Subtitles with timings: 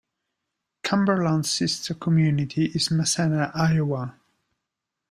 [0.81, 4.15] Cumberland's sister community is Massena, Iowa.